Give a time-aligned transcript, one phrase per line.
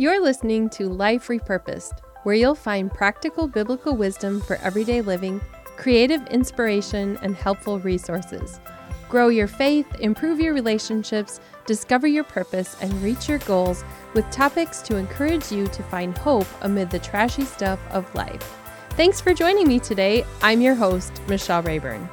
[0.00, 5.40] You're listening to Life Repurposed, where you'll find practical biblical wisdom for everyday living,
[5.76, 8.60] creative inspiration, and helpful resources.
[9.08, 13.82] Grow your faith, improve your relationships, discover your purpose, and reach your goals
[14.14, 18.56] with topics to encourage you to find hope amid the trashy stuff of life.
[18.90, 20.24] Thanks for joining me today.
[20.42, 22.08] I'm your host, Michelle Rayburn.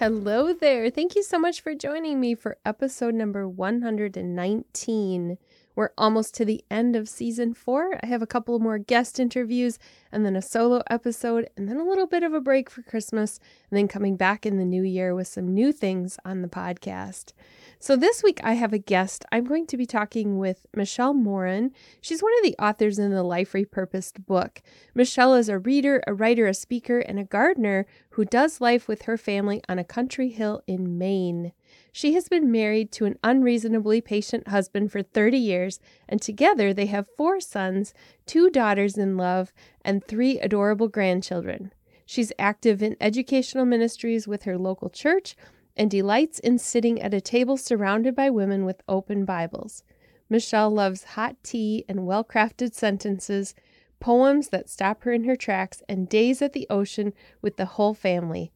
[0.00, 0.88] Hello there.
[0.88, 5.36] Thank you so much for joining me for episode number 119.
[5.76, 8.00] We're almost to the end of season four.
[8.02, 9.78] I have a couple more guest interviews
[10.10, 13.38] and then a solo episode, and then a little bit of a break for Christmas,
[13.70, 17.34] and then coming back in the new year with some new things on the podcast.
[17.82, 19.24] So, this week I have a guest.
[19.32, 21.72] I'm going to be talking with Michele Morin.
[22.02, 24.60] She's one of the authors in the Life Repurposed book.
[24.94, 29.02] Michele is a reader, a writer, a speaker, and a gardener who does life with
[29.02, 31.52] her family on a country hill in Maine.
[31.90, 36.86] She has been married to an unreasonably patient husband for 30 years, and together they
[36.86, 37.94] have four sons,
[38.26, 41.72] two daughters in love, and three adorable grandchildren.
[42.04, 45.34] She's active in educational ministries with her local church
[45.80, 49.82] and delights in sitting at a table surrounded by women with open Bibles.
[50.28, 53.54] Michele loves hot tea and well crafted sentences,
[53.98, 57.94] poems that stop her in her tracks, and days at the ocean with the whole
[57.94, 58.52] family.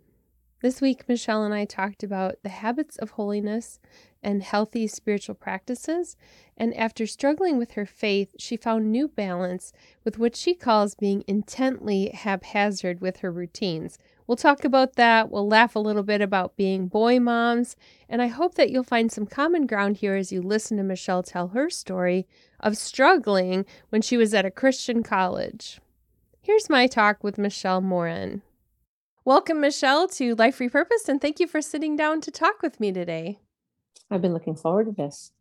[0.61, 3.81] This week, Michele and I talked about the habits of holiness
[4.23, 6.19] and healthy spiritual practices.
[6.59, 9.73] And after struggling with her faith, she found new balance
[10.05, 13.99] with what she calls being intently haphazard with her routines.
[14.27, 15.31] We'll talk about that.
[15.31, 17.77] We'll laugh a little bit about being boy moms.
[18.09, 21.23] And I hope that you'll find some common ground here as you listen to Michele
[21.23, 22.27] tell her story
[22.61, 25.81] of struggling when she was at a Christian college.
[26.41, 28.43] Here's my talk with Michele Morin.
[29.27, 32.93] Welcome, Michele, to Life Repurposed, and thank you for sitting down to talk with me
[32.93, 33.39] today.
[34.11, 35.33] I've been looking forward to this.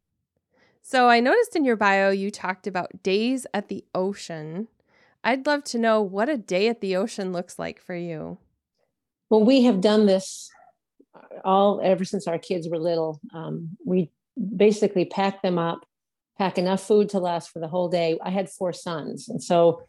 [0.81, 4.69] So, I noticed in your bio you talked about days at the ocean.
[5.23, 8.37] I'd love to know what a day at the ocean looks like for you.
[9.33, 10.51] Well, we have done this
[11.43, 13.19] all ever since our kids were little.
[13.33, 14.11] Um, we
[14.55, 15.87] basically pack them up,
[16.37, 18.19] pack enough food to last for the whole day.
[18.23, 19.81] I had four sons, and so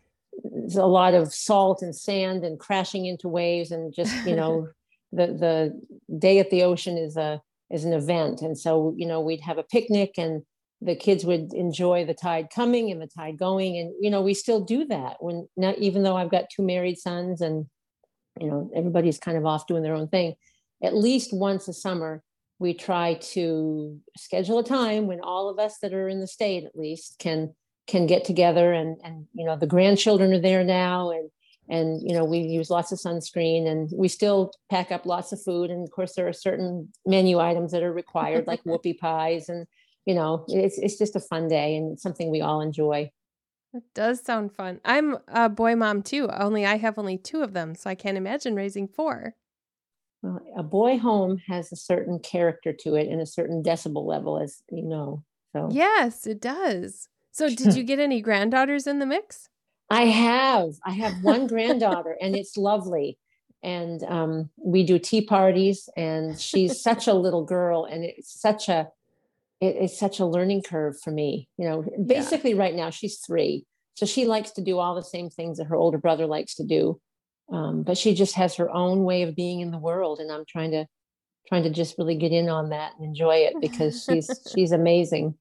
[0.44, 4.66] there's a lot of salt and sand and crashing into waves and just you know
[5.12, 9.20] the the day at the ocean is a is an event and so you know
[9.20, 10.42] we'd have a picnic and
[10.80, 14.32] the kids would enjoy the tide coming and the tide going and you know we
[14.32, 17.66] still do that when not even though i've got two married sons and
[18.40, 20.34] you know everybody's kind of off doing their own thing.
[20.82, 22.22] At least once a summer
[22.58, 26.64] we try to schedule a time when all of us that are in the state
[26.64, 27.54] at least can
[27.86, 31.30] can get together and and you know the grandchildren are there now and
[31.68, 35.42] and you know we use lots of sunscreen and we still pack up lots of
[35.42, 35.70] food.
[35.70, 39.66] And of course there are certain menu items that are required like whoopie pies and
[40.06, 43.10] you know it's it's just a fun day and something we all enjoy
[43.74, 47.52] it does sound fun i'm a boy mom too only i have only two of
[47.52, 49.34] them so i can't imagine raising four
[50.22, 54.38] well, a boy home has a certain character to it and a certain decibel level
[54.38, 59.06] as you know so yes it does so, did you get any granddaughters in the
[59.06, 59.48] mix?
[59.90, 60.70] I have.
[60.86, 63.18] I have one granddaughter, and it's lovely.
[63.62, 68.68] And um, we do tea parties, and she's such a little girl, and it's such
[68.68, 68.88] a
[69.64, 71.48] it, it's such a learning curve for me.
[71.58, 72.60] You know, basically, yeah.
[72.60, 73.64] right now she's three,
[73.94, 76.64] so she likes to do all the same things that her older brother likes to
[76.64, 77.00] do,
[77.52, 80.44] um, but she just has her own way of being in the world, and I'm
[80.48, 80.86] trying to
[81.48, 85.34] trying to just really get in on that and enjoy it because she's she's amazing.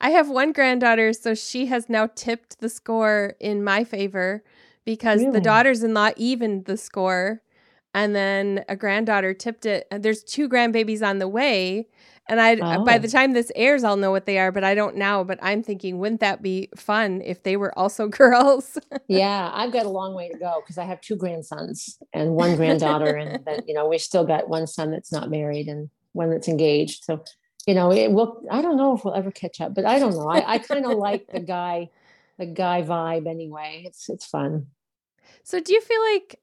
[0.00, 4.44] I have one granddaughter, so she has now tipped the score in my favor
[4.84, 5.32] because really?
[5.32, 7.42] the daughters in law evened the score.
[7.94, 9.86] And then a granddaughter tipped it.
[9.90, 11.88] There's two grandbabies on the way.
[12.28, 12.64] And I oh.
[12.64, 13.10] Uh, by the oh.
[13.10, 15.22] time this airs, I'll know what they are, but I don't now.
[15.24, 18.78] But I'm thinking, wouldn't that be fun if they were also girls?
[19.08, 22.56] yeah, I've got a long way to go because I have two grandsons and one
[22.56, 26.30] granddaughter, and then you know we still got one son that's not married and one
[26.30, 27.04] that's engaged.
[27.04, 27.22] So
[27.66, 30.12] you know, it will, I don't know if we'll ever catch up, but I don't
[30.12, 30.28] know.
[30.28, 31.90] I, I kind of like the guy,
[32.38, 33.82] the guy vibe anyway.
[33.84, 34.68] It's, it's fun.
[35.42, 36.40] So do you feel like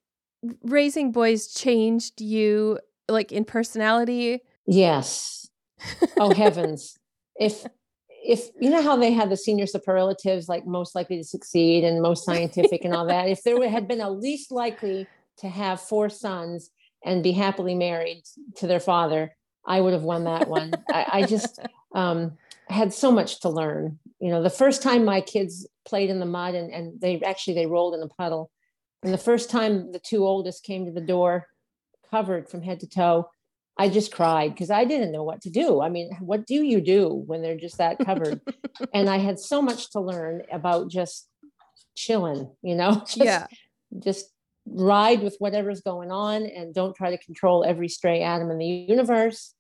[0.64, 4.42] raising boys changed you like in personality?
[4.68, 5.50] Yes.
[6.18, 6.98] Oh heavens.
[7.40, 7.66] if,
[8.10, 12.02] if you know how they had the senior superlatives like most likely to succeed and
[12.02, 15.08] most scientific and all that if there had been a least likely
[15.38, 16.70] to have four sons
[17.04, 18.24] and be happily married
[18.56, 19.36] to their father
[19.66, 20.74] I would have won that one.
[20.90, 21.60] I, I, just
[21.96, 22.38] um,
[22.68, 24.00] had so much to learn.
[24.20, 27.56] You know, the first time my kids played in the mud and, and they actually
[27.56, 28.52] they rolled in a puddle.
[29.04, 31.48] And the first time the two oldest came to the door,
[32.10, 33.30] covered from head to toe,
[33.78, 35.82] I just cried because I didn't know what to do.
[35.82, 38.40] I mean, what do you do when they're just that covered?
[38.94, 41.28] and I had so much to learn about just
[41.96, 43.48] chilling, you know, just, yeah.
[44.00, 44.28] just
[44.66, 48.66] ride with whatever's going on and don't try to control every stray atom in the
[48.66, 49.54] universe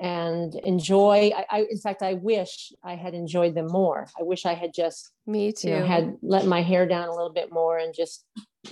[0.00, 4.46] and enjoy I, I, in fact i wish i had enjoyed them more i wish
[4.46, 7.52] i had just me too you know, had let my hair down a little bit
[7.52, 8.24] more and just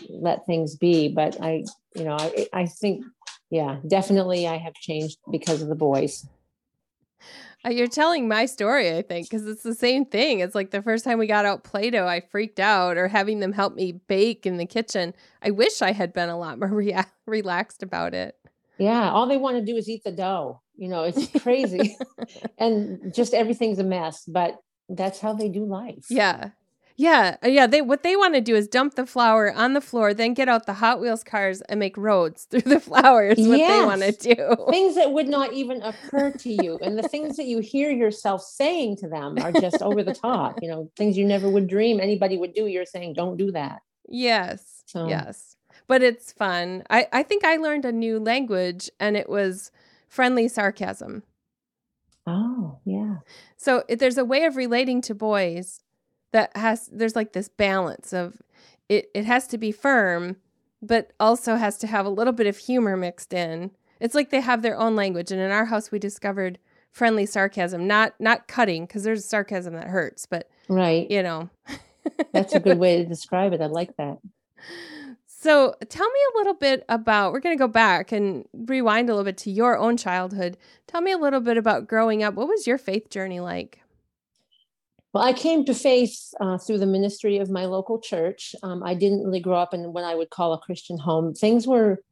[0.09, 1.65] let things be but i
[1.95, 3.05] you know i, I think
[3.51, 6.27] yeah definitely i have changed because of the boys
[7.65, 10.41] uh, you're telling my story, I think, because it's the same thing.
[10.41, 13.41] It's like the first time we got out Play Doh, I freaked out, or having
[13.41, 15.15] them help me bake in the kitchen.
[15.43, 18.37] I wish I had been a lot more rea- relaxed about it.
[18.79, 20.61] Yeah, all they want to do is eat the dough.
[20.77, 21.97] You know, it's crazy.
[22.59, 24.59] and just everything's a mess, but
[24.89, 26.07] that's how they do life.
[26.11, 26.51] Yeah.
[26.99, 27.67] Yeah, uh, yeah.
[27.67, 30.49] They what they want to do is dump the flour on the floor, then get
[30.49, 33.29] out the Hot Wheels cars and make roads through the flour.
[33.29, 33.81] Is what yes.
[33.81, 34.71] they want to do.
[34.71, 38.43] Things that would not even occur to you, and the things that you hear yourself
[38.43, 40.59] saying to them are just over the top.
[40.63, 42.67] You know, things you never would dream anybody would do.
[42.67, 44.83] You're saying, "Don't do that." Yes.
[44.87, 45.09] So.
[45.09, 45.57] Yes
[45.89, 46.83] but it's fun.
[46.91, 49.71] I, I think I learned a new language and it was
[50.09, 51.23] friendly sarcasm.
[52.27, 53.19] Oh, yeah.
[53.57, 55.81] So if there's a way of relating to boys
[56.33, 58.43] that has there's like this balance of
[58.89, 60.37] it it has to be firm
[60.83, 63.71] but also has to have a little bit of humor mixed in.
[63.99, 66.59] It's like they have their own language and in our house we discovered
[66.93, 71.11] friendly sarcasm, not not cutting because there's sarcasm that hurts, but Right.
[71.11, 71.51] You know.
[72.33, 73.61] That's a good way to describe it.
[73.61, 74.19] I like that.
[75.27, 77.33] So, tell me a little bit about.
[77.33, 80.57] We're going to go back and rewind a little bit to your own childhood.
[80.87, 82.35] Tell me a little bit about growing up.
[82.35, 83.81] What was your faith journey like?
[85.17, 88.55] Well, I came to faith uh, through the ministry of my local church.
[88.63, 91.33] Um, I didn't really grow up in what I would call a Christian home.
[91.33, 92.03] Things were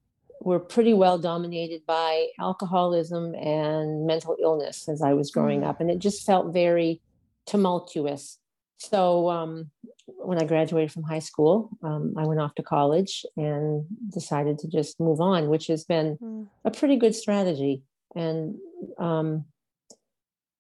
[0.41, 5.67] were pretty well dominated by alcoholism and mental illness as I was growing mm.
[5.67, 7.03] up, and it just felt very
[7.45, 8.39] tumultuous.
[8.79, 9.71] So um,
[10.07, 13.85] when I graduated from high school, um, I went off to college and
[14.15, 16.47] decided to just move on, which has been mm.
[16.65, 17.83] a pretty good strategy.
[18.17, 18.57] And
[18.97, 19.45] um,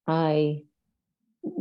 [0.06, 0.64] I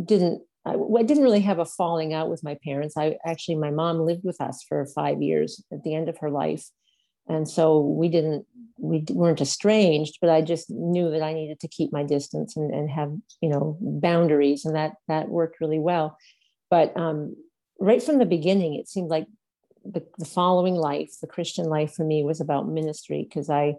[0.04, 2.96] didn't, I, I, didn't really have a falling out with my parents.
[2.98, 6.30] I actually, my mom lived with us for five years at the end of her
[6.30, 6.70] life,
[7.28, 8.46] and so we didn't,
[8.78, 10.18] we weren't estranged.
[10.22, 13.12] But I just knew that I needed to keep my distance and, and have,
[13.42, 16.18] you know, boundaries, and that that worked really well.
[16.70, 17.36] But um,
[17.80, 19.28] right from the beginning, it seemed like
[19.86, 23.76] the, the following life, the Christian life for me was about ministry because I.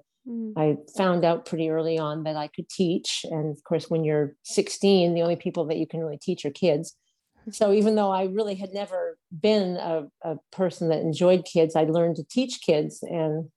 [0.56, 3.26] I found out pretty early on that I could teach.
[3.30, 6.50] And of course, when you're 16, the only people that you can really teach are
[6.50, 6.96] kids.
[7.50, 11.84] So even though I really had never been a, a person that enjoyed kids, I
[11.84, 13.50] learned to teach kids and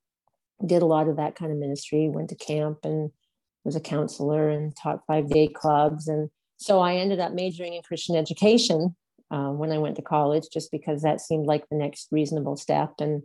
[0.66, 3.12] did a lot of that kind of ministry, went to camp and
[3.64, 6.10] was a counselor and taught five day clubs.
[6.10, 8.94] And so I ended up majoring in Christian education
[9.32, 12.96] uh, when I went to college, just because that seemed like the next reasonable step.
[13.00, 13.24] And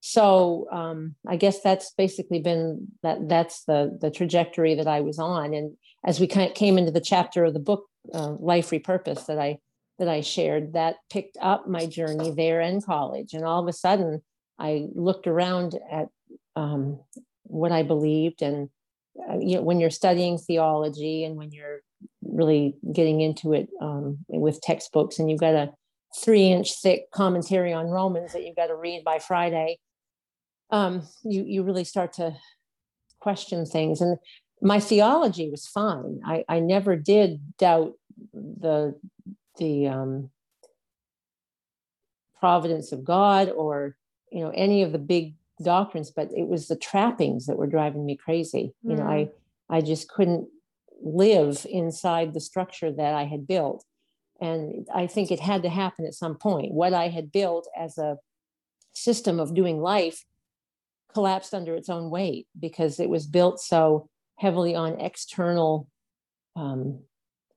[0.00, 3.28] so um, I guess that's basically been that.
[3.28, 5.52] That's the the trajectory that I was on.
[5.54, 5.76] And
[6.06, 9.38] as we kind of came into the chapter of the book, uh, Life Repurpose, that
[9.38, 9.58] I
[9.98, 13.34] that I shared, that picked up my journey there in college.
[13.34, 14.22] And all of a sudden,
[14.58, 16.08] I looked around at
[16.56, 17.00] um,
[17.44, 18.70] what I believed and
[19.28, 21.80] uh, you know, when you're studying theology and when you're
[22.22, 25.72] really getting into it um, with textbooks, and you've got a
[26.18, 29.78] three inch thick commentary on Romans that you've got to read by Friday,
[30.70, 32.34] um, you, you really start to
[33.20, 34.00] question things.
[34.00, 34.18] And
[34.62, 36.20] my theology was fine.
[36.24, 37.94] I, I never did doubt
[38.32, 38.98] the,
[39.58, 40.30] the um,
[42.38, 43.96] providence of God or
[44.32, 48.06] you know any of the big doctrines but it was the trappings that were driving
[48.06, 48.90] me crazy mm.
[48.90, 49.30] you know i mm.
[49.68, 50.48] i just couldn't
[51.02, 53.84] live inside the structure that I had built.
[54.40, 56.72] And I think it had to happen at some point.
[56.72, 58.18] What I had built as a
[58.92, 60.24] system of doing life
[61.12, 65.86] collapsed under its own weight because it was built so heavily on external
[66.56, 67.00] um,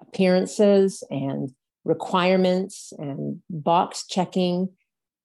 [0.01, 1.51] appearances and
[1.86, 4.69] requirements and box checking.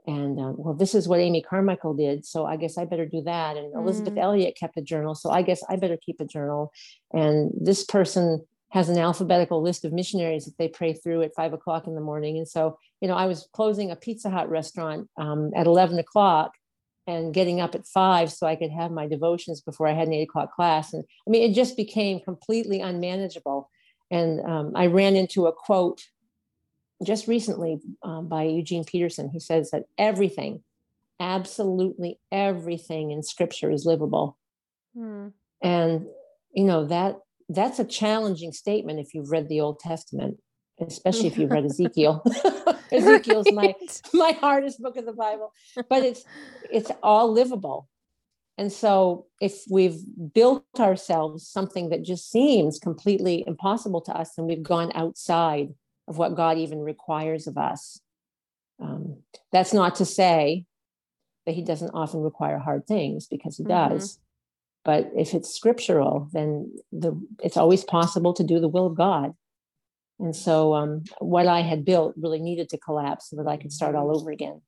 [0.07, 3.23] And um, well this is what amy carmichael did so i guess i better do
[3.23, 3.57] that.
[3.57, 3.79] And mm.
[3.79, 6.73] elizabeth elliot kept a journal so i guess i better keep a journal.
[7.13, 11.53] And this person has an alphabetical list of missionaries that they pray through at five
[11.53, 12.39] o'clock in the morning.
[12.39, 16.53] And so you know i was closing a pizza hut restaurant um, at 11 o'clock
[17.09, 20.15] and getting up at five so i could have my devotions before i had an
[20.15, 23.69] eight o'clock class and i mean it just became completely unmanageable
[24.13, 26.05] and um, i ran into a quote
[27.05, 29.31] just recently um, by Eugene Peterson.
[29.31, 30.63] He says that everything,
[31.21, 34.37] absolutely everything in scripture is livable.
[34.97, 35.29] Hmm.
[35.63, 36.07] And,
[36.53, 37.19] you know that
[37.51, 40.39] that's a challenging statement if you've read the Old Testament,
[40.81, 42.23] especially if you've read Ezekiel.
[42.93, 43.77] Ezekiel's right.
[44.13, 45.53] my my hardest book of the Bible,
[45.89, 46.25] but it's
[46.71, 47.89] it's all livable.
[48.57, 50.01] And so if we've
[50.35, 55.75] built ourselves something that just seems completely impossible to us, and we've gone outside
[56.09, 58.01] of what God even requires of us.
[58.81, 59.19] Um,
[59.53, 60.65] that's not to say
[61.47, 63.95] that He doesn't often require hard things because He mm-hmm.
[63.95, 64.19] does.
[64.85, 69.35] But if it's scriptural, then the, it's always possible to do the will of God.
[70.19, 73.73] And so um, what I had built really needed to collapse so that I could
[73.73, 74.61] start all over again.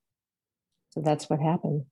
[0.90, 1.84] So that's what happened.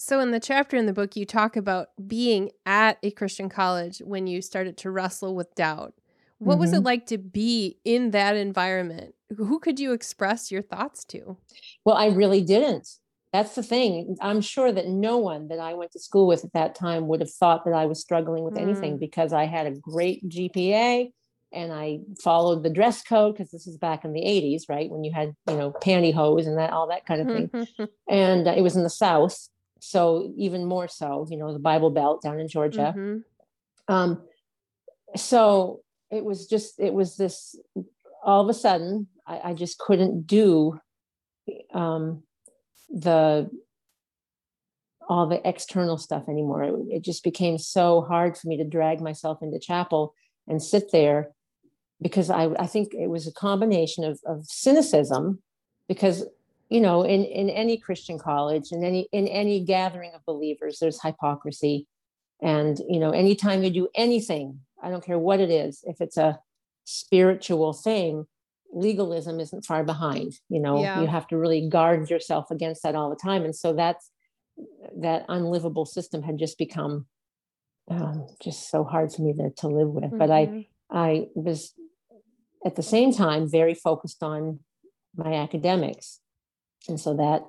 [0.00, 3.98] So, in the chapter in the book, you talk about being at a Christian college
[4.04, 5.94] when you started to wrestle with doubt.
[6.38, 6.60] What mm-hmm.
[6.60, 6.86] was it mm-hmm.
[6.86, 9.14] like to be in that environment?
[9.36, 11.36] Who could you express your thoughts to?
[11.84, 12.88] Well, I really didn't.
[13.32, 14.16] That's the thing.
[14.20, 17.20] I'm sure that no one that I went to school with at that time would
[17.20, 18.62] have thought that I was struggling with mm.
[18.62, 21.10] anything because I had a great GPA
[21.54, 24.90] and I followed the dress code because this is back in the 80s, right?
[24.90, 27.88] When you had, you know, pantyhose and that, all that kind of thing.
[28.08, 29.48] and uh, it was in the South.
[29.80, 32.94] So even more so, you know, the Bible Belt down in Georgia.
[32.96, 33.94] Mm-hmm.
[33.94, 34.22] Um,
[35.16, 37.54] so it was just, it was this,
[38.24, 40.78] all of a sudden, I, I just couldn't do
[41.72, 42.22] um,
[42.90, 43.50] the
[45.06, 46.62] all the external stuff anymore.
[46.64, 50.14] It, it, just became so hard for me to drag myself into chapel
[50.48, 51.30] and sit there
[52.00, 55.42] because I, I think it was a combination of, of cynicism
[55.88, 56.24] because
[56.68, 61.00] you know in, in any christian college in any in any gathering of believers there's
[61.02, 61.86] hypocrisy
[62.42, 66.16] and you know anytime you do anything i don't care what it is if it's
[66.16, 66.38] a
[66.84, 68.26] spiritual thing
[68.72, 71.00] legalism isn't far behind you know yeah.
[71.00, 74.10] you have to really guard yourself against that all the time and so that's
[74.96, 77.06] that unlivable system had just become
[77.90, 80.18] um, just so hard for me to, to live with mm-hmm.
[80.18, 80.96] but i mm-hmm.
[80.96, 81.74] i was
[82.64, 84.60] at the same time very focused on
[85.16, 86.20] my academics.
[86.88, 87.44] And so that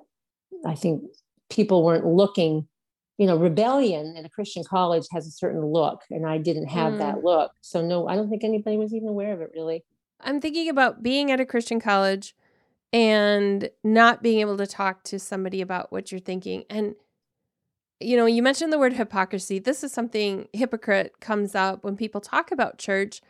[0.65, 1.03] i think
[1.50, 2.67] people weren't looking
[3.17, 6.93] you know rebellion in a christian college has a certain look and i didn't have
[6.93, 6.98] mm.
[7.00, 7.51] that look.
[7.62, 9.84] So no i don't think anybody was even aware of it really.
[10.22, 12.36] I'm thinking about being at a christian college
[12.93, 16.63] and not being able to talk to somebody about what you're thinking.
[16.69, 16.95] And
[18.00, 19.60] you know you mentioned the word hypocrisy.
[19.60, 23.22] This is something hypocrite comes up when people talk about church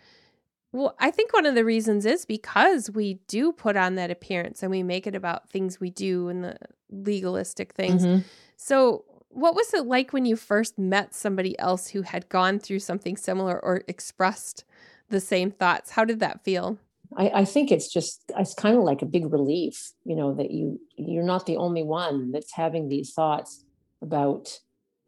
[0.75, 4.61] well, I think one of the reasons is because we do put on that appearance
[4.61, 6.57] and we make it about things we do and the
[6.89, 8.05] legalistic things.
[8.05, 8.27] Mm-hmm.
[8.57, 12.79] So, what was it like when you first met somebody else who had gone through
[12.79, 14.65] something similar or expressed
[15.09, 15.91] the same thoughts?
[15.91, 16.77] How did that feel?
[17.15, 20.51] I, I think it's just it's kind of like a big relief, you know, that
[20.51, 23.63] you you're not the only one that's having these thoughts
[24.01, 24.59] about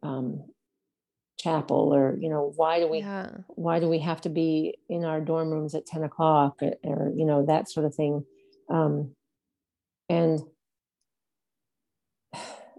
[0.02, 0.44] um,
[1.38, 3.30] chapel or you know why do we yeah.
[3.48, 7.12] why do we have to be in our dorm rooms at 10 o'clock or, or
[7.14, 8.24] you know that sort of thing
[8.68, 9.12] um,
[10.08, 10.40] and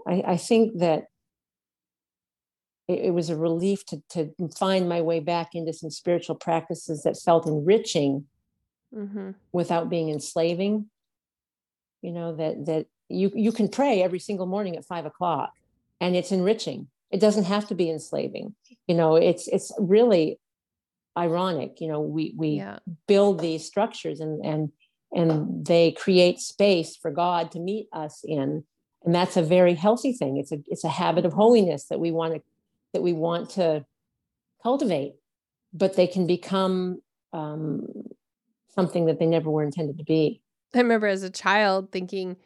[0.08, 1.06] I, I think that
[2.88, 7.04] it, it, was a relief to, to find my way back into some spiritual practices
[7.04, 8.26] that felt enriching
[8.94, 9.32] mm-hmm.
[9.52, 10.90] without being enslaving
[12.02, 15.54] you know that that you you can pray every single morning at five o'clock
[16.02, 18.56] and it's enriching it doesn't have to be enslaving.
[18.88, 20.40] You know it's it's really
[21.18, 22.80] ironic you know we we yeah.
[23.08, 24.72] build these structures and and
[25.12, 28.64] and they create space for god to meet us in.
[29.06, 30.38] And that's a very healthy thing.
[30.38, 32.42] It's a it's a habit of holiness that we want to
[32.94, 33.86] that we want to
[34.62, 35.14] cultivate
[35.74, 37.02] but they can become
[37.34, 37.88] um,
[38.74, 40.42] something that they never were intended to be.
[40.74, 42.38] I remember as a child thinking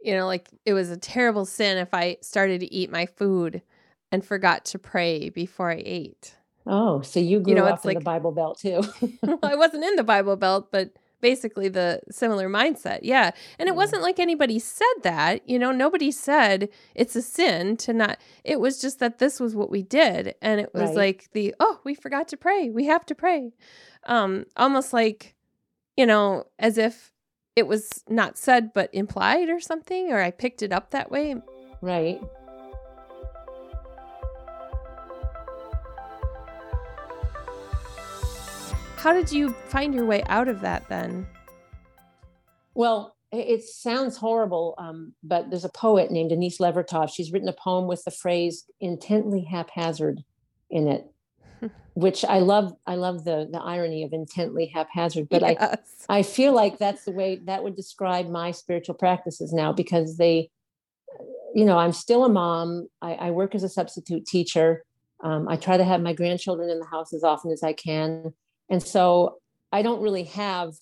[0.00, 3.62] you know like it was a terrible sin if i started to eat my food
[4.10, 6.34] and forgot to pray before I ate.
[6.66, 8.82] Oh, so you grew you know, up in like, the Bible Belt too.
[9.22, 13.00] well, I wasn't in the Bible Belt, but basically the similar mindset.
[13.02, 13.32] Yeah.
[13.58, 17.92] And it wasn't like anybody said that, you know, nobody said it's a sin to
[17.92, 20.34] not, it was just that this was what we did.
[20.40, 20.96] And it was right.
[20.96, 22.70] like the, oh, we forgot to pray.
[22.70, 23.52] We have to pray.
[24.04, 25.34] Um, almost like,
[25.96, 27.12] you know, as if
[27.56, 31.34] it was not said but implied or something, or I picked it up that way.
[31.80, 32.20] Right.
[38.98, 41.24] How did you find your way out of that then?
[42.74, 47.08] Well, it sounds horrible, um, but there's a poet named Denise Levertov.
[47.14, 50.24] She's written a poem with the phrase "intently haphazard"
[50.68, 51.06] in it,
[51.94, 52.74] which I love.
[52.88, 55.28] I love the the irony of intently haphazard.
[55.28, 55.78] But yes.
[56.08, 60.16] I I feel like that's the way that would describe my spiritual practices now because
[60.16, 60.50] they,
[61.54, 62.88] you know, I'm still a mom.
[63.00, 64.84] I, I work as a substitute teacher.
[65.22, 68.32] Um, I try to have my grandchildren in the house as often as I can.
[68.70, 69.38] And so
[69.72, 70.74] I don't really have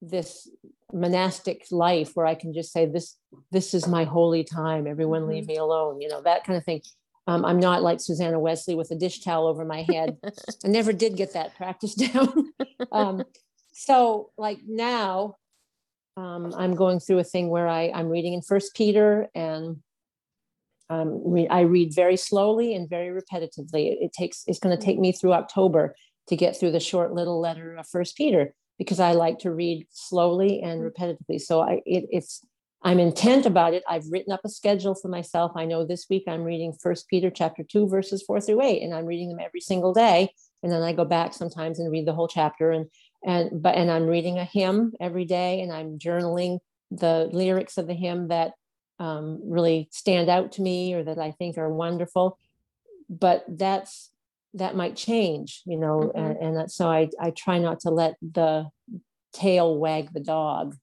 [0.00, 0.48] this
[0.92, 3.16] monastic life where I can just say, this,
[3.50, 4.86] this is my holy time.
[4.86, 5.30] Everyone mm-hmm.
[5.30, 6.82] leave me alone, you know, that kind of thing.
[7.26, 10.18] Um, I'm not like Susanna Wesley with a dish towel over my head.
[10.64, 12.52] I never did get that practice down.
[12.92, 13.24] um,
[13.72, 15.36] so like now
[16.16, 19.78] um, I'm going through a thing where I, I'm reading in First Peter and
[20.90, 23.92] um, re- I read very slowly and very repetitively.
[23.92, 25.94] It, it takes it's going to take me through October
[26.28, 29.86] to get through the short little letter of First Peter because I like to read
[29.90, 31.40] slowly and repetitively.
[31.40, 32.44] So I it, it's
[32.82, 33.82] I'm intent about it.
[33.88, 35.52] I've written up a schedule for myself.
[35.56, 38.94] I know this week I'm reading First Peter chapter two verses four through eight, and
[38.94, 40.30] I'm reading them every single day.
[40.62, 42.70] And then I go back sometimes and read the whole chapter.
[42.70, 42.86] And
[43.24, 46.58] and but and I'm reading a hymn every day, and I'm journaling
[46.90, 48.52] the lyrics of the hymn that
[48.98, 52.38] um, really stand out to me or that I think are wonderful.
[53.08, 54.10] But that's
[54.54, 56.18] that might change, you know, mm-hmm.
[56.18, 58.68] and, and that's, so I, I try not to let the
[59.32, 60.76] tail wag the dog.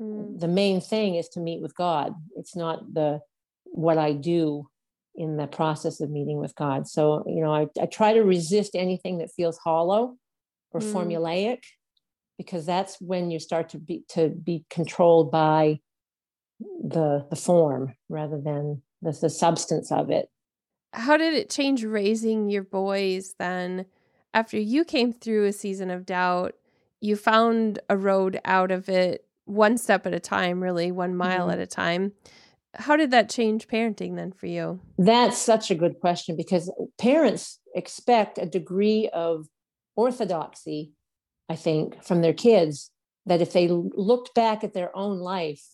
[0.00, 0.40] Mm.
[0.40, 2.14] The main thing is to meet with God.
[2.36, 3.20] It's not the
[3.64, 4.68] what I do
[5.14, 6.88] in the process of meeting with God.
[6.88, 10.16] So, you know, I, I try to resist anything that feels hollow
[10.72, 10.92] or mm.
[10.92, 11.60] formulaic
[12.36, 15.78] because that's when you start to be to be controlled by
[16.60, 20.28] the the form rather than the, the substance of it
[20.94, 23.86] how did it change raising your boys then?
[24.32, 26.54] After you came through a season of doubt
[27.00, 31.48] you found a road out of it one step at a time really one mile
[31.48, 31.50] mm-hmm.
[31.50, 32.12] at a time.
[32.76, 34.80] How did that change parenting then for you?
[34.98, 39.46] That's such a good question because parents expect a degree of
[39.96, 40.92] orthodoxy
[41.48, 42.90] i think from their kids
[43.26, 45.64] that if they looked back at their own life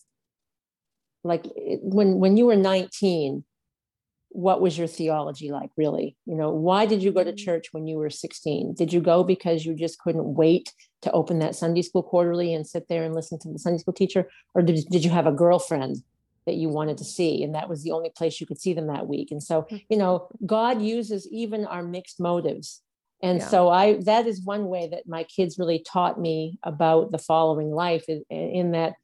[1.24, 1.46] like
[1.82, 3.44] when when you were 19
[4.30, 6.16] what was your theology like really?
[6.24, 7.44] You know why did you go to mm-hmm.
[7.44, 10.72] church when you were 16 did you go because you just couldn't wait
[11.02, 13.94] to open that sunday school quarterly and sit there and listen to the sunday school
[13.94, 14.28] teacher?
[14.54, 15.96] Or did, did you have a girlfriend
[16.46, 18.86] that you wanted to see and that was the only place you could see them
[18.86, 19.30] that week?
[19.30, 22.82] And so you know god uses even our mixed motives.
[23.22, 23.48] And yeah.
[23.48, 27.70] so i that is one way that my kids really taught me about the following
[27.70, 28.94] life in, in that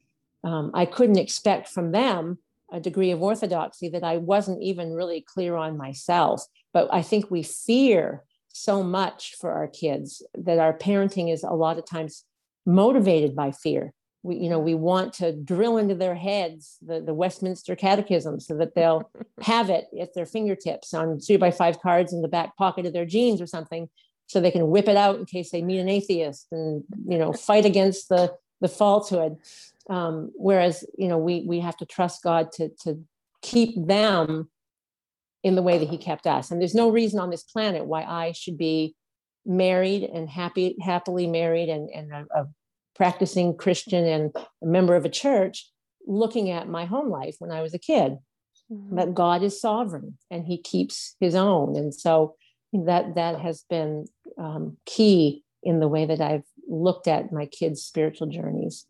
[0.43, 2.37] um, I couldn't expect from them
[2.71, 6.45] a degree of orthodoxy that I wasn't even really clear on myself.
[6.73, 11.53] But I think we fear so much for our kids that our parenting is a
[11.53, 12.23] lot of times
[12.65, 13.93] motivated by fear.
[14.23, 18.57] We, you know, we want to drill into their heads the, the Westminster Catechism so
[18.57, 19.09] that they'll
[19.41, 22.93] have it at their fingertips on two by five cards in the back pocket of
[22.93, 23.87] their jeans or something,
[24.25, 27.31] so they can whip it out in case they meet an atheist and you know
[27.31, 29.37] fight against the the falsehood.
[29.89, 33.01] Um, whereas, you know, we we have to trust God to to
[33.41, 34.49] keep them
[35.43, 36.51] in the way that He kept us.
[36.51, 38.95] And there's no reason on this planet why I should be
[39.45, 42.47] married and happy, happily married, and and a, a
[42.95, 45.69] practicing Christian and a member of a church,
[46.05, 48.17] looking at my home life when I was a kid.
[48.71, 48.95] Mm-hmm.
[48.95, 52.35] But God is sovereign and He keeps His own, and so
[52.73, 54.05] that that has been
[54.37, 58.85] um, key in the way that I've looked at my kids' spiritual journeys.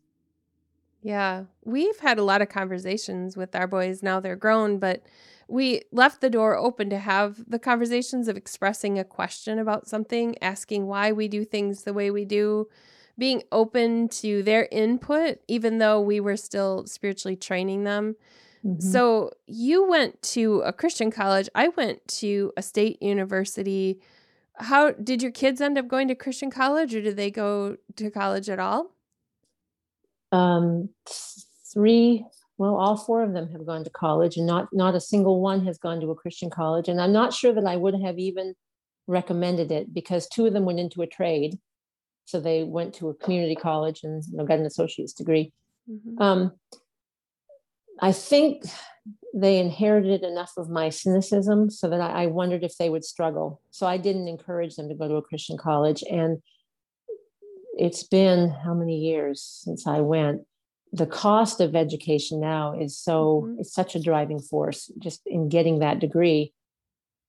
[1.02, 4.02] Yeah, we've had a lot of conversations with our boys.
[4.02, 5.02] Now they're grown, but
[5.48, 10.36] we left the door open to have the conversations of expressing a question about something,
[10.42, 12.68] asking why we do things the way we do,
[13.16, 18.16] being open to their input, even though we were still spiritually training them.
[18.64, 18.80] Mm-hmm.
[18.80, 21.48] So you went to a Christian college.
[21.54, 24.00] I went to a state university.
[24.56, 28.10] How did your kids end up going to Christian college or did they go to
[28.10, 28.90] college at all?
[30.32, 30.88] Um,
[31.72, 32.24] three
[32.56, 35.64] well all four of them have gone to college and not not a single one
[35.64, 36.88] has gone to a christian college.
[36.88, 38.54] And i'm not sure that i would have even
[39.06, 41.58] recommended it because two of them went into a trade.
[42.26, 45.52] So they went to a community college and you know, got an associate's degree.
[45.90, 46.22] Mm-hmm.
[46.22, 46.52] um,
[48.02, 48.62] i think
[49.34, 53.62] they inherited enough of my cynicism so that I, I wondered if they would struggle.
[53.70, 56.02] So i didn't encourage them to go to a christian college.
[56.10, 56.42] And
[57.78, 60.42] it's been how many years since I went?
[60.92, 63.60] The cost of education now is so mm-hmm.
[63.60, 66.52] it's such a driving force just in getting that degree.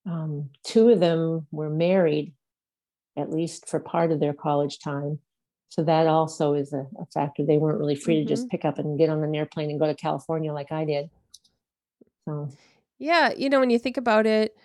[0.05, 2.33] Um, two of them were married,
[3.17, 5.19] at least for part of their college time.
[5.69, 7.45] So that also is a, a factor.
[7.45, 8.27] They weren't really free mm-hmm.
[8.27, 8.49] to just mm-hmm.
[8.49, 11.09] pick up and get on an airplane and go to California like I did.
[12.25, 12.49] So,
[12.97, 14.57] yeah, you know, when you think about it,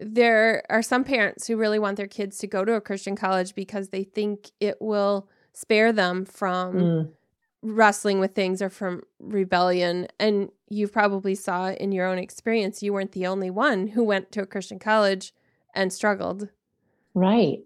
[0.00, 3.54] there are some parents who really want their kids to go to a Christian college
[3.54, 7.10] because they think it will spare them from mm.
[7.62, 10.08] wrestling with things or from rebellion.
[10.18, 14.32] And you probably saw in your own experience, you weren't the only one who went
[14.32, 15.34] to a Christian college
[15.74, 16.48] and struggled.
[17.14, 17.60] Right.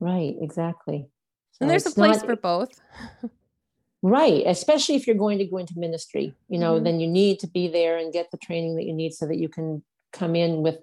[0.00, 0.36] Right.
[0.40, 1.08] Exactly.
[1.52, 2.80] So and there's a place not, for both.
[4.02, 4.42] right.
[4.46, 6.84] Especially if you're going to go into ministry, you know, mm-hmm.
[6.84, 9.36] then you need to be there and get the training that you need so that
[9.36, 10.78] you can come in with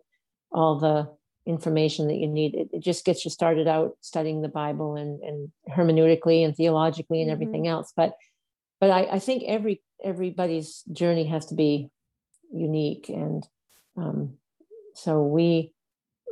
[0.51, 1.09] all the
[1.45, 2.55] information that you need.
[2.55, 7.21] It, it just gets you started out studying the Bible and, and hermeneutically and theologically
[7.21, 7.41] and mm-hmm.
[7.41, 7.93] everything else.
[7.95, 8.13] But
[8.79, 11.89] but I, I think every everybody's journey has to be
[12.51, 13.47] unique and
[13.97, 14.33] um,
[14.93, 15.73] so we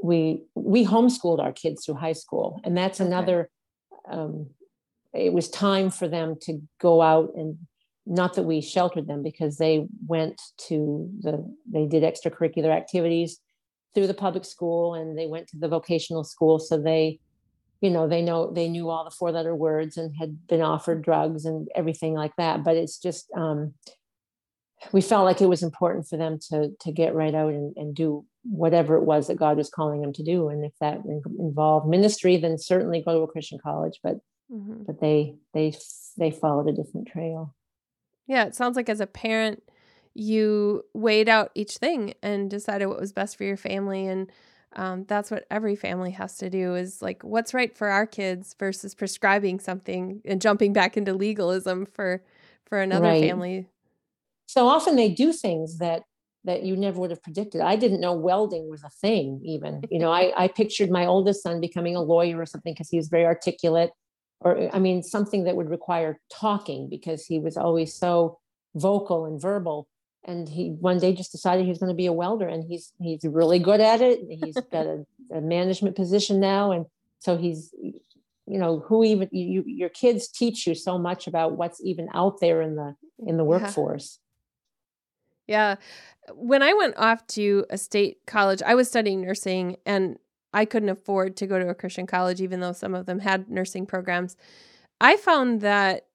[0.04, 3.08] we we homeschooled our kids through high school and that's okay.
[3.08, 3.50] another
[4.10, 4.48] um,
[5.14, 7.58] it was time for them to go out and
[8.06, 13.40] not that we sheltered them because they went to the they did extracurricular activities
[13.96, 16.60] through the public school and they went to the vocational school.
[16.60, 17.20] So they
[17.82, 21.02] you know they know they knew all the four letter words and had been offered
[21.02, 22.64] drugs and everything like that.
[22.64, 23.74] But it's just um,
[24.92, 27.96] we felt like it was important for them to to get right out and, and
[27.96, 30.50] do whatever it was that god was calling them to do.
[30.50, 31.00] And if that
[31.40, 34.00] involved ministry then certainly go to a christian college.
[34.04, 34.18] But
[34.52, 34.84] mm-hmm.
[34.86, 35.74] but they they
[36.18, 37.56] they followed a different trail.
[38.28, 39.64] Yeah it sounds like as a parent
[40.16, 44.32] you weighed out each thing and decided what was best for your family and
[44.78, 48.56] um, that's what every family has to do is like what's right for our kids
[48.60, 52.24] versus prescribing something and jumping back into legalism for
[52.66, 53.22] for another right.
[53.22, 53.68] family.
[54.48, 56.04] So often they do things that
[56.44, 57.62] that you never would have predicted.
[57.62, 59.82] I didn't know welding was a thing even.
[59.90, 62.98] You know i, I pictured my oldest son becoming a lawyer or something because he
[62.98, 63.92] was very articulate
[64.42, 68.38] or i mean something that would require talking because he was always so
[68.76, 69.88] vocal and verbal
[70.26, 72.92] and he one day just decided he was going to be a welder and he's
[73.00, 76.86] he's really good at it he's got a, a, management position now and
[77.20, 77.74] so he's
[78.48, 82.40] you know who even you your kids teach you so much about what's even out
[82.42, 84.20] there in the in the workforce
[85.48, 85.76] yeah.
[86.28, 86.34] yeah.
[86.34, 90.18] when i went off to a state college i was studying nursing and
[90.54, 93.50] i couldn't afford to go to a christian college even though some of them had
[93.50, 94.36] nursing programs
[95.00, 96.08] i found that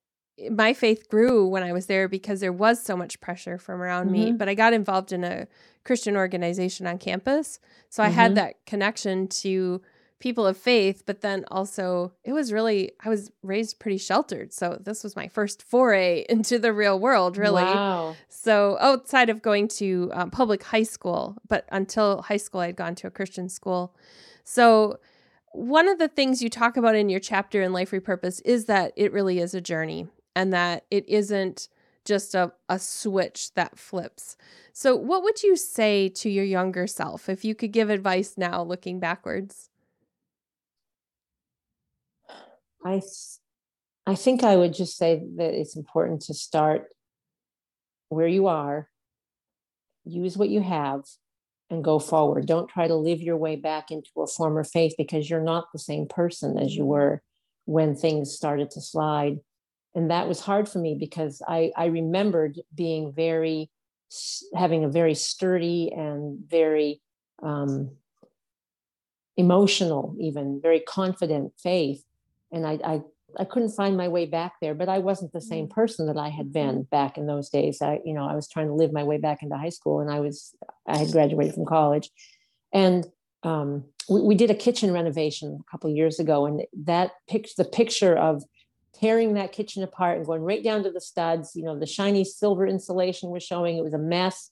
[0.49, 4.05] my faith grew when I was there because there was so much pressure from around
[4.05, 4.25] mm-hmm.
[4.25, 4.31] me.
[4.31, 5.47] But I got involved in a
[5.83, 7.59] Christian organization on campus.
[7.89, 8.15] So I mm-hmm.
[8.15, 9.81] had that connection to
[10.19, 14.53] people of faith, but then also it was really, I was raised pretty sheltered.
[14.53, 17.63] So this was my first foray into the real world, really.
[17.63, 18.15] Wow.
[18.29, 22.95] So outside of going to um, public high school, but until high school, I'd gone
[22.95, 23.95] to a Christian school.
[24.43, 24.99] So
[25.53, 28.93] one of the things you talk about in your chapter in Life Repurpose is that
[28.95, 31.67] it really is a journey and that it isn't
[32.05, 34.37] just a, a switch that flips.
[34.73, 38.63] So, what would you say to your younger self if you could give advice now
[38.63, 39.69] looking backwards?
[42.83, 43.01] I,
[44.07, 46.85] I think I would just say that it's important to start
[48.09, 48.89] where you are,
[50.05, 51.01] use what you have,
[51.69, 52.47] and go forward.
[52.47, 55.79] Don't try to live your way back into a former faith because you're not the
[55.79, 56.89] same person as you mm-hmm.
[56.89, 57.21] were
[57.65, 59.37] when things started to slide
[59.95, 63.69] and that was hard for me because I, I remembered being very
[64.53, 67.01] having a very sturdy and very
[67.41, 67.91] um,
[69.37, 72.03] emotional even very confident faith
[72.51, 73.01] and I, I
[73.39, 75.71] i couldn't find my way back there but i wasn't the same mm.
[75.71, 76.95] person that i had been mm-hmm.
[76.95, 79.41] back in those days i you know i was trying to live my way back
[79.41, 80.53] into high school and i was
[80.85, 82.09] i had graduated from college
[82.73, 83.05] and
[83.43, 87.65] um, we, we, did a kitchen renovation a couple years ago and that picture the
[87.65, 88.43] picture of
[88.99, 91.51] tearing that kitchen apart and going right down to the studs.
[91.55, 93.77] You know, the shiny silver insulation was showing.
[93.77, 94.51] It was a mess.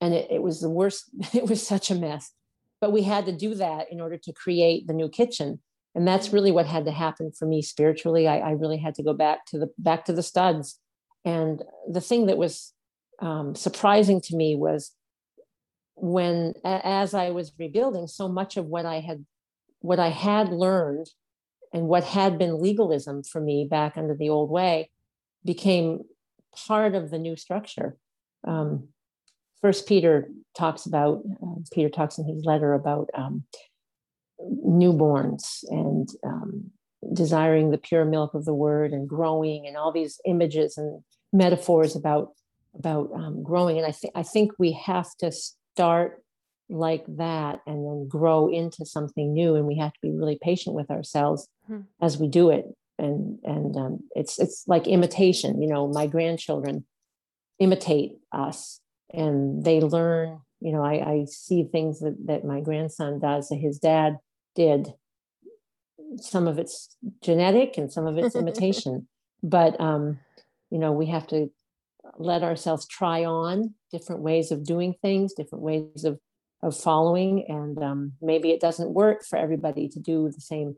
[0.00, 1.04] And it, it was the worst.
[1.34, 2.32] It was such a mess.
[2.80, 5.60] But we had to do that in order to create the new kitchen.
[5.94, 8.28] And that's really what had to happen for me spiritually.
[8.28, 10.78] I, I really had to go back to the back to the studs.
[11.24, 12.72] And the thing that was
[13.20, 14.92] um, surprising to me was
[15.96, 19.26] when as I was rebuilding, so much of what I had
[19.80, 21.08] what I had learned
[21.72, 24.90] and what had been legalism for me back under the old way
[25.44, 26.00] became
[26.66, 27.96] part of the new structure.
[28.46, 28.88] Um,
[29.60, 33.44] First Peter talks about uh, Peter talks in his letter about um,
[34.40, 36.70] newborns and um,
[37.12, 41.02] desiring the pure milk of the word and growing and all these images and
[41.32, 42.32] metaphors about
[42.74, 43.78] about um, growing.
[43.78, 46.22] And I think I think we have to start
[46.68, 50.76] like that and then grow into something new and we have to be really patient
[50.76, 51.80] with ourselves hmm.
[52.02, 52.66] as we do it
[52.98, 56.84] and and um, it's it's like imitation you know my grandchildren
[57.58, 58.80] imitate us
[59.12, 63.56] and they learn you know i, I see things that, that my grandson does that
[63.56, 64.18] his dad
[64.54, 64.92] did
[66.16, 69.08] some of it's genetic and some of it's imitation
[69.42, 70.18] but um
[70.70, 71.50] you know we have to
[72.18, 76.18] let ourselves try on different ways of doing things different ways of
[76.62, 80.76] of following and um, maybe it doesn't work for everybody to do the same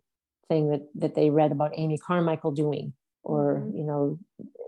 [0.49, 3.77] thing that that they read about amy carmichael doing or mm-hmm.
[3.77, 4.19] you know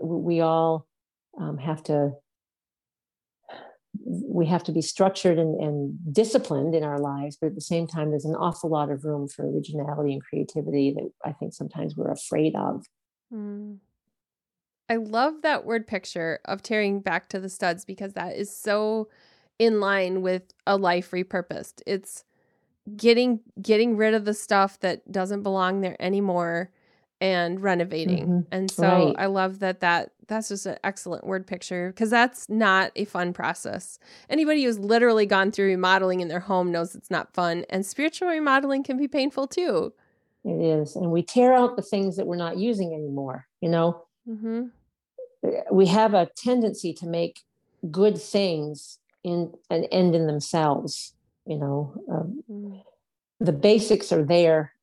[0.01, 0.87] we all
[1.39, 2.11] um, have to
[4.05, 7.85] we have to be structured and, and, disciplined in our lives but at the same
[7.85, 11.95] time there's an awful lot of room for originality and creativity that i think sometimes
[11.95, 12.85] we're afraid of
[13.33, 13.77] mm.
[14.89, 19.07] i love that word picture of tearing back to the studs because that is so
[19.63, 22.23] in line with a life repurposed it's
[22.97, 26.69] getting getting rid of the stuff that doesn't belong there anymore
[27.21, 28.27] and renovating.
[28.27, 28.39] Mm-hmm.
[28.51, 29.15] And so right.
[29.17, 33.31] I love that that that's just an excellent word picture because that's not a fun
[33.31, 33.97] process.
[34.29, 38.27] Anybody who's literally gone through remodeling in their home knows it's not fun and spiritual
[38.27, 39.93] remodeling can be painful too.
[40.43, 40.97] It is.
[40.97, 44.03] And we tear out the things that we're not using anymore, you know.
[44.27, 44.63] Mm-hmm.
[45.71, 47.41] We have a tendency to make
[47.89, 51.13] good things in an end in themselves,
[51.45, 51.95] you know.
[52.11, 52.83] Um, mm.
[53.39, 54.73] The basics are there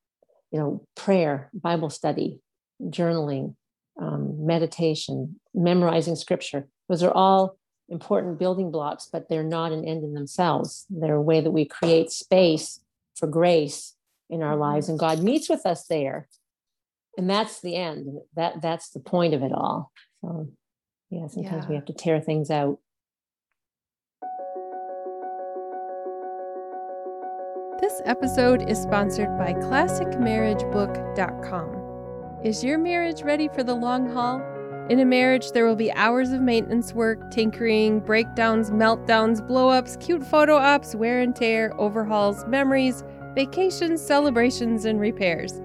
[0.51, 2.41] you know, prayer, Bible study,
[2.83, 3.55] journaling,
[4.01, 6.67] um, meditation, memorizing scripture.
[6.89, 7.57] Those are all
[7.89, 10.87] important building blocks, but they're not an end in themselves.
[10.91, 12.81] They're a way that we create space
[13.17, 13.95] for grace
[14.29, 16.29] in our lives, and God meets with us there.
[17.17, 18.07] And that's the end.
[18.37, 19.93] That that's the point of it all.
[20.21, 20.49] So
[21.11, 21.69] yeah, sometimes yeah.
[21.69, 22.79] we have to tear things out.
[27.81, 32.41] This episode is sponsored by ClassicMarriageBook.com.
[32.45, 34.43] Is your marriage ready for the long haul?
[34.91, 40.23] In a marriage, there will be hours of maintenance work, tinkering, breakdowns, meltdowns, blowups, cute
[40.23, 43.03] photo ops, wear and tear, overhauls, memories,
[43.35, 45.63] vacations, celebrations, and repairs.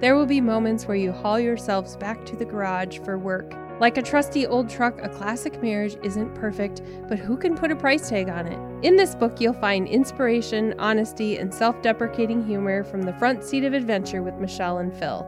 [0.00, 3.98] There will be moments where you haul yourselves back to the garage for work like
[3.98, 8.08] a trusty old truck, a classic marriage isn't perfect, but who can put a price
[8.08, 8.86] tag on it?
[8.86, 13.64] In this book, you'll find inspiration, honesty, and self deprecating humor from the front seat
[13.64, 15.26] of adventure with Michelle and Phil.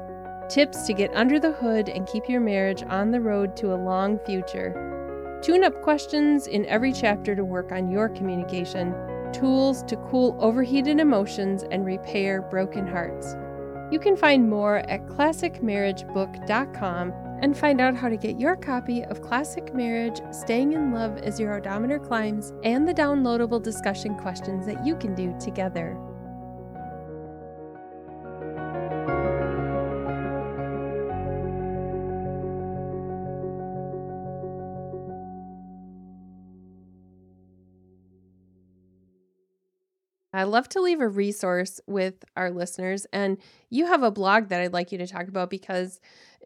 [0.49, 3.77] Tips to get under the hood and keep your marriage on the road to a
[3.83, 5.41] long future.
[5.43, 8.95] Tune up questions in every chapter to work on your communication,
[9.33, 13.35] tools to cool overheated emotions and repair broken hearts.
[13.91, 19.23] You can find more at classicmarriagebook.com and find out how to get your copy of
[19.23, 24.85] Classic Marriage Staying in Love as Your Odometer Climbs and the downloadable discussion questions that
[24.85, 25.99] you can do together.
[40.45, 43.07] I love to leave a resource with our listeners.
[43.15, 43.39] And
[43.71, 46.01] you have a blog that I'd like you to talk about because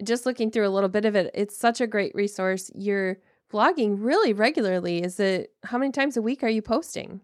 [0.05, 2.71] just looking through a little bit of it, it's such a great resource.
[2.77, 3.19] You're
[3.53, 5.03] blogging really regularly.
[5.03, 7.23] Is it how many times a week are you posting?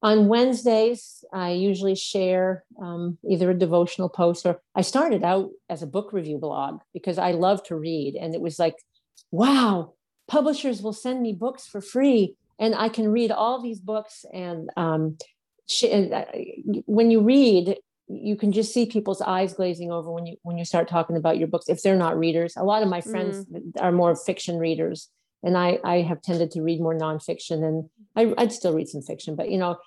[0.00, 5.82] On Wednesdays, I usually share um, either a devotional post or I started out as
[5.82, 8.14] a book review blog because I love to read.
[8.14, 8.76] And it was like,
[9.32, 9.94] wow,
[10.28, 14.24] publishers will send me books for free and I can read all these books.
[14.32, 15.16] And um,
[15.70, 16.24] sh- uh,
[16.86, 17.76] when you read,
[18.10, 21.38] you can just see people's eyes glazing over when you when you start talking about
[21.38, 23.60] your books if they're not readers a lot of my friends mm.
[23.80, 25.08] are more fiction readers
[25.42, 29.02] and i i have tended to read more nonfiction and I, i'd still read some
[29.02, 29.78] fiction but you know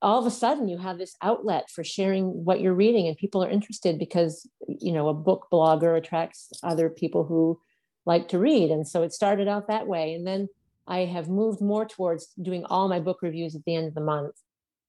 [0.00, 3.44] all of a sudden you have this outlet for sharing what you're reading and people
[3.44, 7.60] are interested because you know a book blogger attracts other people who
[8.06, 10.48] like to read and so it started out that way and then
[10.86, 14.00] i have moved more towards doing all my book reviews at the end of the
[14.00, 14.34] month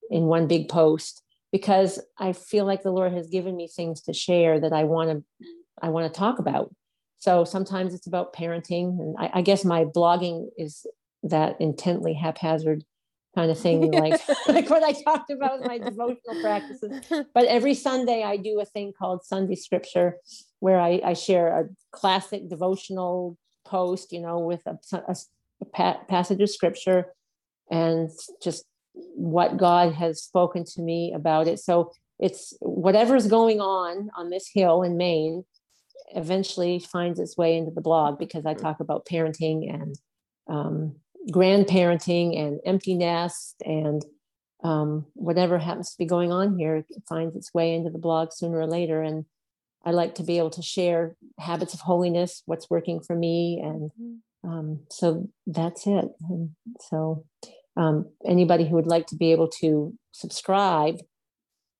[0.09, 4.13] in one big post because I feel like the Lord has given me things to
[4.13, 5.47] share that I want to
[5.81, 6.73] I want to talk about.
[7.19, 10.85] So sometimes it's about parenting, and I, I guess my blogging is
[11.23, 12.83] that intently haphazard
[13.35, 16.91] kind of thing, like like what I talked about with my devotional practices.
[17.33, 20.17] But every Sunday I do a thing called Sunday Scripture,
[20.59, 25.15] where I, I share a classic devotional post, you know, with a, a,
[25.61, 27.13] a passage of Scripture,
[27.69, 28.09] and
[28.41, 28.65] just
[29.15, 31.59] what God has spoken to me about it.
[31.59, 35.43] So it's whatever's going on on this hill in Maine
[36.15, 39.95] eventually finds its way into the blog because I talk about parenting and
[40.47, 40.95] um,
[41.31, 44.03] grandparenting and empty nest and
[44.63, 48.57] um, whatever happens to be going on here finds its way into the blog sooner
[48.57, 49.01] or later.
[49.01, 49.25] And
[49.85, 53.59] I like to be able to share habits of holiness, what's working for me.
[53.61, 54.49] And mm-hmm.
[54.49, 56.05] um, so that's it.
[56.29, 56.51] And
[56.89, 57.25] so
[57.77, 60.97] um, anybody who would like to be able to subscribe,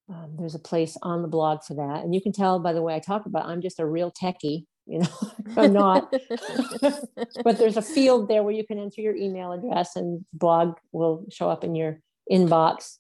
[0.10, 2.04] um, there's a place on the blog for that.
[2.04, 4.66] And you can tell by the way I talk about, I'm just a real techie,
[4.86, 5.08] you know,
[5.58, 6.10] I'm not.
[7.44, 11.26] but there's a field there where you can enter your email address and blog will
[11.30, 12.00] show up in your
[12.32, 12.98] inbox.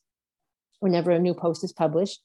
[0.80, 2.20] whenever a new post is published.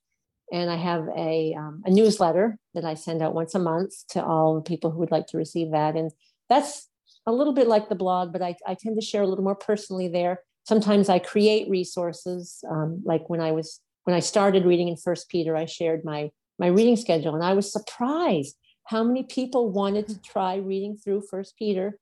[0.50, 4.24] And I have a, um, a newsletter that I send out once a month to
[4.24, 5.96] all the people who would like to receive that.
[5.96, 6.10] And
[6.48, 6.88] that's
[7.26, 9.54] a little bit like the blog, but I, I tend to share a little more
[9.54, 10.40] personally there.
[10.64, 15.28] Sometimes I create resources, um, like when I was when I started reading in First
[15.28, 20.08] Peter, I shared my my reading schedule, and I was surprised how many people wanted
[20.08, 21.98] to try reading through First Peter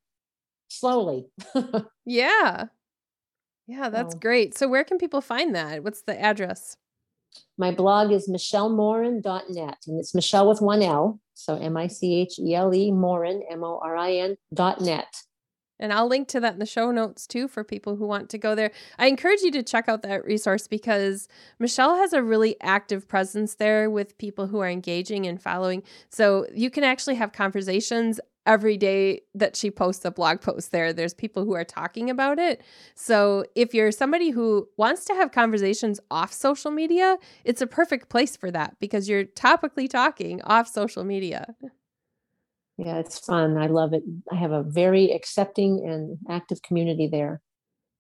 [0.68, 1.26] slowly.
[2.04, 2.66] yeah,
[3.66, 4.56] yeah, that's so, great.
[4.56, 5.84] So, where can people find that?
[5.84, 6.76] What's the address?
[7.56, 11.20] My blog is michelemorin.net, and it's Michele with one L.
[11.34, 14.80] So M I C H E L E Morin, M O R I N dot
[14.80, 15.22] net.
[15.80, 18.38] And I'll link to that in the show notes too for people who want to
[18.38, 18.70] go there.
[18.98, 21.26] I encourage you to check out that resource because
[21.58, 25.82] Michele has a really active presence there with people who are engaging and following.
[26.10, 30.92] So you can actually have conversations every day that she posts a blog post there
[30.92, 32.62] there's people who are talking about it
[32.94, 38.08] so if you're somebody who wants to have conversations off social media it's a perfect
[38.08, 41.54] place for that because you're topically talking off social media
[42.80, 43.58] yeah it's fun.
[43.58, 44.02] I love it.
[44.32, 47.40] I have a very accepting and active community there.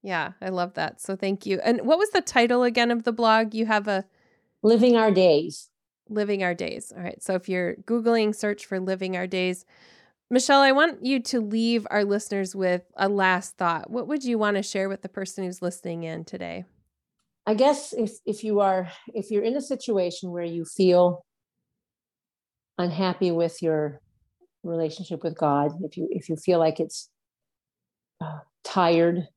[0.02, 1.00] Yeah i love that.
[1.00, 1.60] So thank you.
[1.62, 3.54] And what was the title again of the blog?
[3.54, 4.04] You have a
[4.62, 5.68] living our days.
[6.08, 6.92] Living our days.
[6.96, 7.22] All right.
[7.22, 9.64] So if you're googling search for living our days.
[10.32, 13.90] Michele, I want you to leave our listeners with a last thought.
[13.90, 16.64] What would you want to share with the person who's listening in today?
[17.46, 21.24] I guess if if you are if you're in a situation where you feel
[22.78, 24.00] unhappy with your
[24.62, 27.08] relationship with God, if you if you feel like it's
[28.20, 29.28] uh, tired,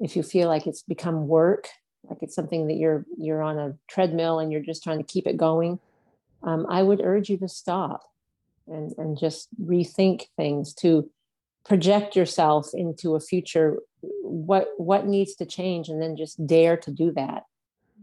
[0.00, 1.68] if you feel like it's become work,
[2.08, 5.26] like it's something that you're you're on a treadmill and you're just trying to keep
[5.26, 5.78] it going,
[6.42, 8.02] um, I would urge you to stop
[8.66, 11.08] and, and just rethink things to
[11.64, 16.90] project yourself into a future what what needs to change and then just dare to
[16.90, 17.44] do that.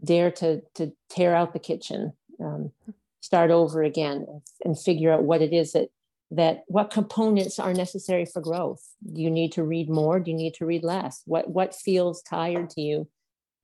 [0.02, 2.72] Dare to to tear out the kitchen um,
[3.20, 5.88] start over again and, and figure out what it is that
[6.30, 8.82] that what components are necessary for growth
[9.12, 12.22] do you need to read more do you need to read less what what feels
[12.22, 13.08] tired to you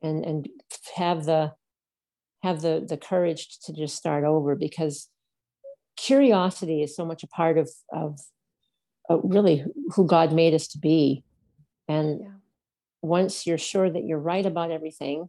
[0.03, 0.49] and and
[0.95, 1.53] have the
[2.43, 5.09] have the the courage to just start over because
[5.97, 8.19] curiosity is so much a part of of
[9.11, 11.25] uh, really who God made us to be.
[11.89, 12.29] And yeah.
[13.03, 15.29] once you're sure that you're right about everything,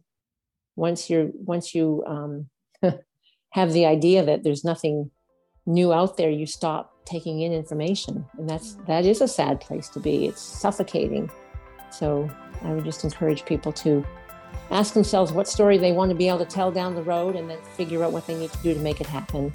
[0.76, 2.48] once you're once you um,
[3.50, 5.10] have the idea that there's nothing
[5.66, 9.88] new out there, you stop taking in information, and that's that is a sad place
[9.90, 10.26] to be.
[10.26, 11.30] It's suffocating.
[11.90, 12.30] So
[12.62, 14.04] I would just encourage people to
[14.70, 17.48] ask themselves what story they want to be able to tell down the road, and
[17.50, 19.52] then figure out what they need to do to make it happen.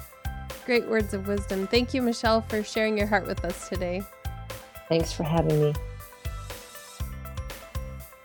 [0.66, 1.66] Great words of wisdom.
[1.66, 4.02] Thank you, Michele, for sharing your heart with us today.
[4.88, 5.74] Thanks for having me.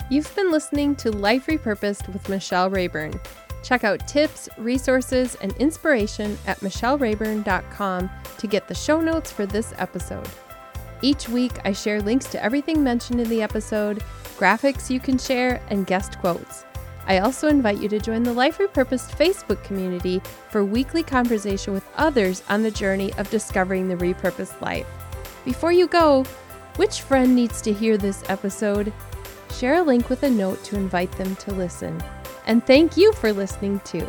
[0.10, 3.20] You've been listening to Life Repurposed with Michelle Rayburn.
[3.64, 9.74] Check out tips, resources, and inspiration at michellerayburn.com to get the show notes for this
[9.78, 10.28] episode.
[11.02, 14.04] Each week, I share links to everything mentioned in the episode,
[14.38, 16.66] graphics you can share, and guest quotes.
[17.06, 21.86] I also invite you to join the Life Repurposed Facebook community for weekly conversation with
[21.98, 24.88] others on the journey of discovering the repurposed life.
[25.44, 26.24] Before you go,
[26.78, 28.94] which friend needs to hear this episode?
[29.52, 32.02] Share a link with a note to invite them to listen.
[32.46, 34.08] And thank you for listening too.